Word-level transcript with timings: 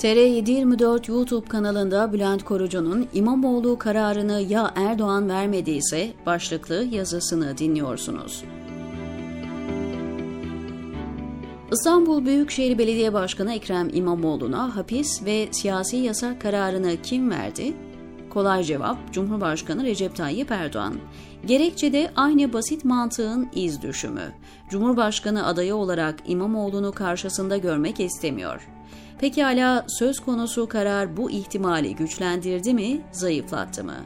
TR724 0.00 1.10
YouTube 1.10 1.48
kanalında 1.48 2.12
Bülent 2.12 2.44
Korucu'nun 2.44 3.08
İmamoğlu 3.14 3.78
kararını 3.78 4.40
ya 4.40 4.72
Erdoğan 4.76 5.28
vermediyse 5.28 6.12
başlıklı 6.26 6.84
yazısını 6.90 7.58
dinliyorsunuz. 7.58 8.44
İstanbul 11.72 12.26
Büyükşehir 12.26 12.78
Belediye 12.78 13.12
Başkanı 13.12 13.54
Ekrem 13.54 13.88
İmamoğlu'na 13.92 14.76
hapis 14.76 15.24
ve 15.24 15.48
siyasi 15.50 15.96
yasak 15.96 16.40
kararını 16.40 17.02
kim 17.02 17.30
verdi? 17.30 17.74
Kolay 18.30 18.64
cevap 18.64 19.12
Cumhurbaşkanı 19.12 19.84
Recep 19.84 20.16
Tayyip 20.16 20.50
Erdoğan. 20.50 20.94
Gerekçe 21.46 21.92
de 21.92 22.10
aynı 22.16 22.52
basit 22.52 22.84
mantığın 22.84 23.48
iz 23.54 23.82
düşümü. 23.82 24.32
Cumhurbaşkanı 24.70 25.46
adayı 25.46 25.74
olarak 25.74 26.14
İmamoğlu'nu 26.26 26.92
karşısında 26.92 27.56
görmek 27.56 28.00
istemiyor. 28.00 28.68
Pekala 29.20 29.84
söz 29.88 30.20
konusu 30.20 30.68
karar 30.68 31.16
bu 31.16 31.30
ihtimali 31.30 31.96
güçlendirdi 31.96 32.74
mi, 32.74 33.00
zayıflattı 33.12 33.84
mı? 33.84 33.96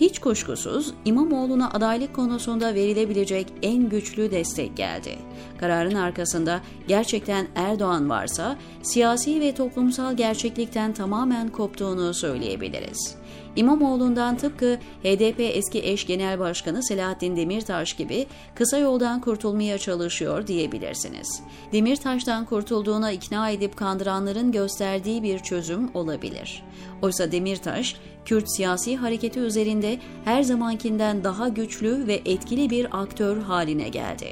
Hiç 0.00 0.18
kuşkusuz 0.18 0.94
İmamoğlu'na 1.04 1.70
adaylık 1.70 2.14
konusunda 2.14 2.74
verilebilecek 2.74 3.46
en 3.62 3.88
güçlü 3.88 4.30
destek 4.30 4.76
geldi. 4.76 5.18
Kararın 5.58 5.94
arkasında 5.94 6.60
gerçekten 6.88 7.46
Erdoğan 7.54 8.10
varsa 8.10 8.56
siyasi 8.82 9.40
ve 9.40 9.54
toplumsal 9.54 10.16
gerçeklikten 10.16 10.92
tamamen 10.92 11.48
koptuğunu 11.48 12.14
söyleyebiliriz. 12.14 13.16
İmamoğlu'ndan 13.56 14.36
tıpkı 14.36 14.78
HDP 15.02 15.40
eski 15.40 15.78
eş 15.82 16.06
genel 16.06 16.38
başkanı 16.38 16.82
Selahattin 16.82 17.36
Demirtaş 17.36 17.92
gibi 17.92 18.26
kısa 18.54 18.78
yoldan 18.78 19.20
kurtulmaya 19.20 19.78
çalışıyor 19.78 20.46
diyebilirsiniz. 20.46 21.42
Demirtaş'tan 21.72 22.44
kurtulduğuna 22.44 23.12
ikna 23.12 23.50
edip 23.50 23.76
kandıranların 23.76 24.52
gösterdiği 24.52 25.22
bir 25.22 25.38
çözüm 25.38 25.90
olabilir. 25.94 26.62
Oysa 27.02 27.32
Demirtaş, 27.32 27.96
Kürt 28.24 28.56
siyasi 28.56 28.96
hareketi 28.96 29.40
üzerinde 29.40 29.98
her 30.24 30.42
zamankinden 30.42 31.24
daha 31.24 31.48
güçlü 31.48 32.06
ve 32.06 32.20
etkili 32.24 32.70
bir 32.70 33.00
aktör 33.02 33.42
haline 33.42 33.88
geldi. 33.88 34.28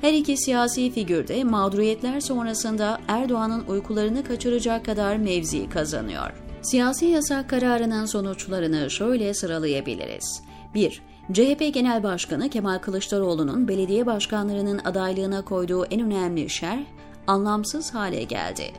Her 0.00 0.12
iki 0.12 0.36
siyasi 0.36 0.90
figür 0.90 1.28
de 1.28 1.44
mağduriyetler 1.44 2.20
sonrasında 2.20 3.00
Erdoğan'ın 3.08 3.64
uykularını 3.68 4.24
kaçıracak 4.24 4.84
kadar 4.84 5.16
mevzi 5.16 5.68
kazanıyor. 5.68 6.45
Siyasi 6.62 7.06
yasak 7.06 7.50
kararının 7.50 8.06
sonuçlarını 8.06 8.90
şöyle 8.90 9.34
sıralayabiliriz. 9.34 10.42
1. 10.74 11.02
CHP 11.32 11.74
Genel 11.74 12.02
Başkanı 12.02 12.50
Kemal 12.50 12.78
Kılıçdaroğlu'nun 12.78 13.68
belediye 13.68 14.06
başkanlarının 14.06 14.80
adaylığına 14.84 15.44
koyduğu 15.44 15.84
en 15.84 16.00
önemli 16.00 16.50
şerh 16.50 16.84
anlamsız 17.26 17.94
hale 17.94 18.22
geldi. 18.22 18.72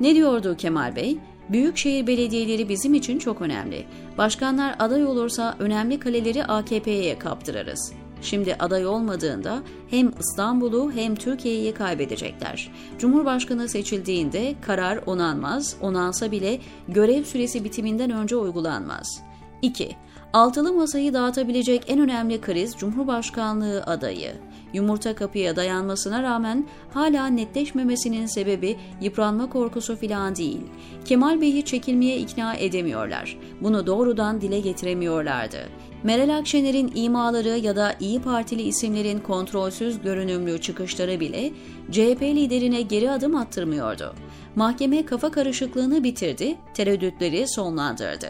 Ne 0.00 0.14
diyordu 0.14 0.56
Kemal 0.56 0.96
Bey? 0.96 1.18
Büyükşehir 1.48 2.06
belediyeleri 2.06 2.68
bizim 2.68 2.94
için 2.94 3.18
çok 3.18 3.40
önemli. 3.40 3.86
Başkanlar 4.18 4.76
aday 4.78 5.06
olursa 5.06 5.56
önemli 5.58 5.98
kaleleri 5.98 6.44
AKP'ye 6.44 7.18
kaptırırız. 7.18 7.92
Şimdi 8.22 8.54
aday 8.54 8.86
olmadığında 8.86 9.62
hem 9.90 10.12
İstanbul'u 10.20 10.92
hem 10.92 11.14
Türkiye'yi 11.14 11.74
kaybedecekler. 11.74 12.70
Cumhurbaşkanı 12.98 13.68
seçildiğinde 13.68 14.54
karar 14.66 15.00
onanmaz, 15.06 15.76
onansa 15.80 16.30
bile 16.30 16.58
görev 16.88 17.24
süresi 17.24 17.64
bitiminden 17.64 18.10
önce 18.10 18.36
uygulanmaz. 18.36 19.22
2. 19.62 19.96
Altılı 20.32 20.72
masayı 20.72 21.14
dağıtabilecek 21.14 21.84
en 21.86 22.00
önemli 22.00 22.40
kriz 22.40 22.76
Cumhurbaşkanlığı 22.76 23.82
adayı. 23.82 24.32
Yumurta 24.74 25.14
kapıya 25.14 25.56
dayanmasına 25.56 26.22
rağmen 26.22 26.66
hala 26.94 27.26
netleşmemesinin 27.26 28.26
sebebi 28.26 28.76
yıpranma 29.00 29.50
korkusu 29.50 29.96
filan 29.96 30.36
değil. 30.36 30.60
Kemal 31.04 31.40
Bey'i 31.40 31.64
çekilmeye 31.64 32.16
ikna 32.18 32.54
edemiyorlar. 32.54 33.38
Bunu 33.60 33.86
doğrudan 33.86 34.40
dile 34.40 34.60
getiremiyorlardı. 34.60 35.58
Meral 36.02 36.38
Akşener'in 36.38 36.92
imaları 36.94 37.48
ya 37.48 37.76
da 37.76 37.94
İyi 38.00 38.20
Partili 38.20 38.62
isimlerin 38.62 39.18
kontrolsüz 39.18 40.02
görünümlü 40.02 40.60
çıkışları 40.60 41.20
bile 41.20 41.52
CHP 41.90 42.22
liderine 42.22 42.82
geri 42.82 43.10
adım 43.10 43.36
attırmıyordu. 43.36 44.14
Mahkeme 44.56 45.06
kafa 45.06 45.30
karışıklığını 45.30 46.04
bitirdi, 46.04 46.56
tereddütleri 46.74 47.48
sonlandırdı. 47.48 48.28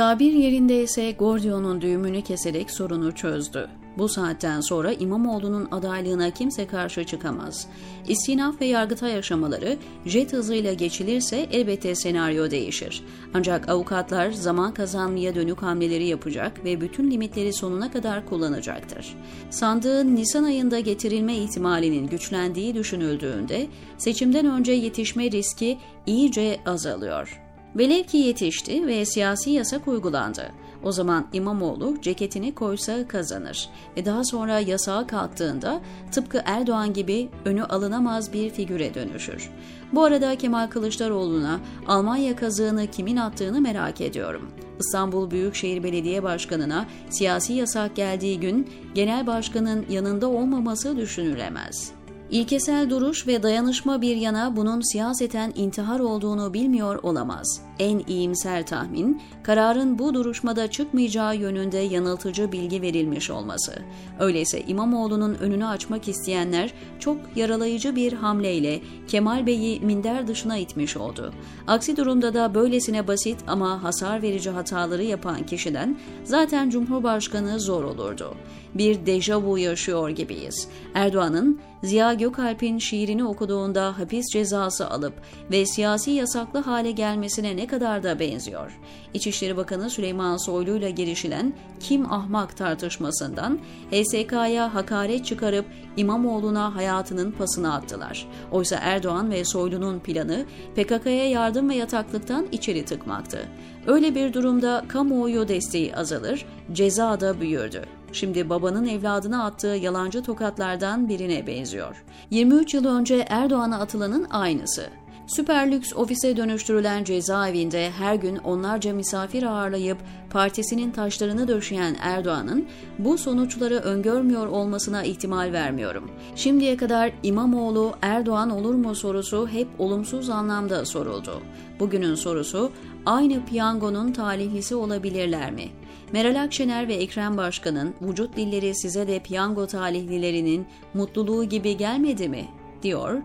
Tabir 0.00 0.32
yerinde 0.32 0.82
ise 0.82 1.12
Gordion'un 1.12 1.80
düğümünü 1.80 2.22
keserek 2.22 2.70
sorunu 2.70 3.14
çözdü. 3.14 3.68
Bu 3.98 4.08
saatten 4.08 4.60
sonra 4.60 4.92
İmamoğlu'nun 4.92 5.68
adaylığına 5.70 6.30
kimse 6.30 6.66
karşı 6.66 7.04
çıkamaz. 7.04 7.66
İstinaf 8.08 8.60
ve 8.60 8.66
yargıtay 8.66 9.16
aşamaları 9.16 9.76
jet 10.06 10.32
hızıyla 10.32 10.72
geçilirse 10.72 11.46
elbette 11.52 11.94
senaryo 11.94 12.50
değişir. 12.50 13.04
Ancak 13.34 13.68
avukatlar 13.68 14.30
zaman 14.30 14.74
kazanmaya 14.74 15.34
dönük 15.34 15.62
hamleleri 15.62 16.06
yapacak 16.06 16.64
ve 16.64 16.80
bütün 16.80 17.10
limitleri 17.10 17.52
sonuna 17.52 17.92
kadar 17.92 18.26
kullanacaktır. 18.26 19.16
Sandığın 19.50 20.16
Nisan 20.16 20.44
ayında 20.44 20.80
getirilme 20.80 21.36
ihtimalinin 21.36 22.06
güçlendiği 22.06 22.74
düşünüldüğünde 22.74 23.66
seçimden 23.98 24.46
önce 24.46 24.72
yetişme 24.72 25.30
riski 25.30 25.78
iyice 26.06 26.60
azalıyor. 26.66 27.49
Velev 27.76 28.02
ki 28.02 28.16
yetişti 28.16 28.86
ve 28.86 29.04
siyasi 29.04 29.50
yasak 29.50 29.88
uygulandı. 29.88 30.50
O 30.82 30.92
zaman 30.92 31.26
İmamoğlu 31.32 32.00
ceketini 32.02 32.54
koysa 32.54 33.08
kazanır 33.08 33.68
ve 33.96 34.04
daha 34.04 34.24
sonra 34.24 34.58
yasağa 34.60 35.06
kalktığında 35.06 35.80
tıpkı 36.12 36.42
Erdoğan 36.44 36.92
gibi 36.92 37.28
önü 37.44 37.64
alınamaz 37.64 38.32
bir 38.32 38.50
figüre 38.50 38.94
dönüşür. 38.94 39.50
Bu 39.92 40.04
arada 40.04 40.38
Kemal 40.38 40.66
Kılıçdaroğlu'na 40.66 41.60
Almanya 41.86 42.36
kazığını 42.36 42.86
kimin 42.86 43.16
attığını 43.16 43.60
merak 43.60 44.00
ediyorum. 44.00 44.50
İstanbul 44.80 45.30
Büyükşehir 45.30 45.82
Belediye 45.82 46.22
Başkanı'na 46.22 46.86
siyasi 47.10 47.52
yasak 47.52 47.96
geldiği 47.96 48.40
gün 48.40 48.70
genel 48.94 49.26
başkanın 49.26 49.86
yanında 49.90 50.28
olmaması 50.28 50.96
düşünülemez. 50.96 51.99
İlkesel 52.30 52.90
duruş 52.90 53.26
ve 53.26 53.42
dayanışma 53.42 54.02
bir 54.02 54.16
yana 54.16 54.56
bunun 54.56 54.92
siyaseten 54.92 55.52
intihar 55.56 56.00
olduğunu 56.00 56.54
bilmiyor 56.54 56.98
olamaz. 57.02 57.60
En 57.80 58.02
iyimser 58.06 58.66
tahmin, 58.66 59.22
kararın 59.42 59.98
bu 59.98 60.14
duruşmada 60.14 60.70
çıkmayacağı 60.70 61.36
yönünde 61.36 61.78
yanıltıcı 61.78 62.52
bilgi 62.52 62.82
verilmiş 62.82 63.30
olması. 63.30 63.72
Öyleyse 64.18 64.62
İmamoğlu'nun 64.62 65.34
önünü 65.34 65.66
açmak 65.66 66.08
isteyenler 66.08 66.72
çok 66.98 67.16
yaralayıcı 67.36 67.96
bir 67.96 68.12
hamleyle 68.12 68.80
Kemal 69.08 69.46
Bey'i 69.46 69.80
minder 69.80 70.26
dışına 70.26 70.56
itmiş 70.56 70.96
oldu. 70.96 71.32
Aksi 71.66 71.96
durumda 71.96 72.34
da 72.34 72.54
böylesine 72.54 73.08
basit 73.08 73.36
ama 73.46 73.82
hasar 73.82 74.22
verici 74.22 74.50
hataları 74.50 75.04
yapan 75.04 75.46
kişiden 75.46 75.98
zaten 76.24 76.70
Cumhurbaşkanı 76.70 77.60
zor 77.60 77.84
olurdu. 77.84 78.34
Bir 78.74 79.06
dejavu 79.06 79.58
yaşıyor 79.58 80.10
gibiyiz. 80.10 80.68
Erdoğan'ın 80.94 81.60
Ziya 81.82 82.14
Gökalp'in 82.14 82.78
şiirini 82.78 83.24
okuduğunda 83.24 83.98
hapis 83.98 84.26
cezası 84.32 84.90
alıp 84.90 85.12
ve 85.50 85.66
siyasi 85.66 86.10
yasaklı 86.10 86.58
hale 86.58 86.90
gelmesine 86.90 87.56
ne 87.56 87.66
kadar 87.70 88.02
da 88.02 88.20
benziyor. 88.20 88.78
İçişleri 89.14 89.56
Bakanı 89.56 89.90
Süleyman 89.90 90.36
Soylu 90.36 90.76
ile 90.76 90.90
girişilen 90.90 91.52
kim 91.80 92.12
ahmak 92.12 92.56
tartışmasından 92.56 93.58
HSK'ya 93.90 94.74
hakaret 94.74 95.24
çıkarıp 95.26 95.66
İmamoğlu'na 95.96 96.74
hayatının 96.74 97.32
pasını 97.32 97.74
attılar. 97.74 98.26
Oysa 98.52 98.76
Erdoğan 98.76 99.30
ve 99.30 99.44
Soylu'nun 99.44 99.98
planı 99.98 100.44
PKK'ya 100.76 101.30
yardım 101.30 101.70
ve 101.70 101.74
yataklıktan 101.74 102.46
içeri 102.52 102.84
tıkmaktı. 102.84 103.48
Öyle 103.86 104.14
bir 104.14 104.32
durumda 104.32 104.84
kamuoyu 104.88 105.48
desteği 105.48 105.96
azalır, 105.96 106.46
ceza 106.72 107.20
da 107.20 107.40
büyürdü. 107.40 107.84
Şimdi 108.12 108.50
babanın 108.50 108.86
evladına 108.86 109.44
attığı 109.44 109.66
yalancı 109.66 110.22
tokatlardan 110.22 111.08
birine 111.08 111.46
benziyor. 111.46 112.04
23 112.30 112.74
yıl 112.74 112.86
önce 112.86 113.26
Erdoğan'a 113.28 113.80
atılanın 113.80 114.26
aynısı. 114.30 114.90
Süper 115.36 115.70
lüks 115.70 115.92
ofise 115.96 116.36
dönüştürülen 116.36 117.04
cezaevinde 117.04 117.90
her 117.90 118.14
gün 118.14 118.36
onlarca 118.36 118.94
misafir 118.94 119.42
ağırlayıp 119.42 119.98
partisinin 120.30 120.90
taşlarını 120.90 121.48
döşeyen 121.48 121.96
Erdoğan'ın 122.00 122.66
bu 122.98 123.18
sonuçları 123.18 123.74
öngörmüyor 123.74 124.46
olmasına 124.46 125.04
ihtimal 125.04 125.52
vermiyorum. 125.52 126.10
Şimdiye 126.34 126.76
kadar 126.76 127.12
İmamoğlu 127.22 127.92
Erdoğan 128.02 128.50
olur 128.50 128.74
mu 128.74 128.94
sorusu 128.94 129.48
hep 129.48 129.68
olumsuz 129.78 130.30
anlamda 130.30 130.84
soruldu. 130.84 131.42
Bugünün 131.80 132.14
sorusu 132.14 132.72
aynı 133.06 133.44
piyangonun 133.46 134.12
talihlisi 134.12 134.74
olabilirler 134.74 135.52
mi? 135.52 135.68
Meral 136.12 136.42
Akşener 136.42 136.88
ve 136.88 136.94
Ekrem 136.94 137.36
Başkan'ın 137.36 137.94
vücut 138.02 138.36
dilleri 138.36 138.74
size 138.74 139.08
de 139.08 139.20
piyango 139.20 139.66
talihlilerinin 139.66 140.66
mutluluğu 140.94 141.44
gibi 141.44 141.76
gelmedi 141.76 142.28
mi? 142.28 142.48
diyor 142.82 143.22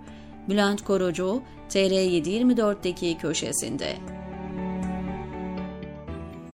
Bülent 0.50 0.84
Korucu 0.84 1.42
TR724'deki 1.70 3.18
köşesinde. 3.18 3.96